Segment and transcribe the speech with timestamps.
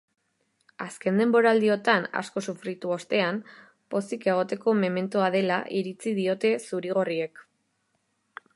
[0.85, 3.37] Azken denboraldiotan asko sufritu ostean
[3.95, 7.45] pozik egoteko mementoa dela iritzi diote zuri-gorriek.